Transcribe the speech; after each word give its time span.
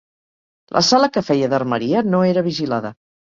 La 0.77 0.81
sala 0.87 1.09
que 1.17 1.23
feia 1.27 1.49
d'armeria 1.51 2.03
no 2.15 2.23
era 2.31 2.45
vigilada 2.49 2.93